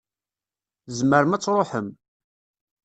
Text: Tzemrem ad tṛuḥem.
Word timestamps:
Tzemrem 0.85 1.35
ad 1.35 1.41
tṛuḥem. 1.43 1.87